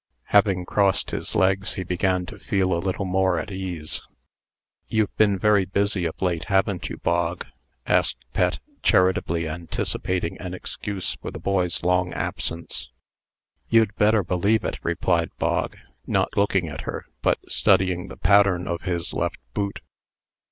[0.33, 4.01] Having crossed his legs, he began to feel a little more at ease.
[4.87, 7.45] "You've been very busy of late, haven't you, Bog?"
[7.85, 12.89] asked Pet, charitably anticipating an excuse for the boy's long absence.
[13.69, 15.77] "You'd better believe it," replied Bog,
[16.07, 19.81] not looking at her, but studying the pattern of his left boot.